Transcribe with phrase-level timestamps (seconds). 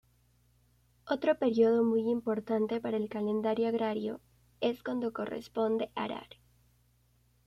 [1.05, 4.19] Otro período muy importante para el calendario agrario
[4.59, 6.25] es cuando corresponde arar.